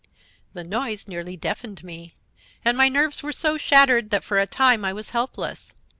[0.53, 2.15] "The noise nearly deafened me,
[2.65, 5.75] and my nerves were so shattered that for a time I was helpless.